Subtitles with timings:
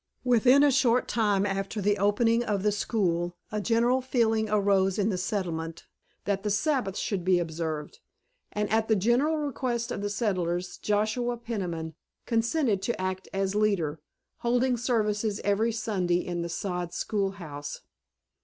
[0.23, 5.09] Within a short time after the opening of the school a general feeling arose in
[5.09, 5.85] the settlement
[6.25, 7.99] that the Sabbath should be observed,
[8.51, 11.93] and at the general request of the settlers Joshua Peniman
[12.25, 13.99] consented to act as leader,
[14.37, 17.81] holding services every Sunday in the sod schoolhouse.